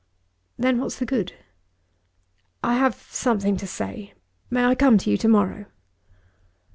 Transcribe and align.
"Then 0.57 0.79
what's 0.79 0.97
the 0.97 1.05
good?" 1.05 1.33
"I 2.63 2.73
have 2.73 2.95
something 3.11 3.55
to 3.57 3.67
say. 3.67 4.15
May 4.49 4.65
I 4.65 4.73
come 4.73 4.97
to 4.97 5.11
you 5.11 5.17
to 5.19 5.27
morrow?" 5.27 5.65